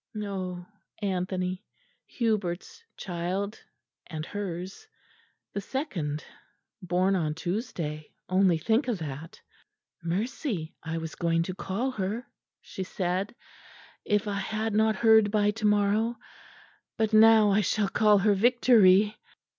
Oh 0.17 0.65
Anthony; 1.03 1.63
Hubert's 2.07 2.81
child 2.97 3.59
and 4.07 4.25
hers, 4.25 4.87
the 5.53 5.61
second, 5.61 6.25
born 6.81 7.15
on 7.15 7.35
Tuesday 7.35 8.11
only 8.27 8.57
think 8.57 8.87
of 8.87 8.97
that. 8.97 9.39
'Mercy, 10.01 10.73
I 10.81 10.97
was 10.97 11.13
going 11.13 11.43
to 11.43 11.53
call 11.53 11.91
her,' 11.91 12.25
she 12.61 12.81
said, 12.83 13.35
'if 14.03 14.27
I 14.27 14.39
had 14.39 14.73
not 14.73 14.95
heard 14.95 15.29
by 15.29 15.51
to 15.51 15.67
morrow, 15.67 16.17
but 16.97 17.13
now 17.13 17.51
I 17.51 17.61
shall 17.61 17.87
call 17.87 18.17
her 18.17 18.33
Victory.'" 18.33 19.15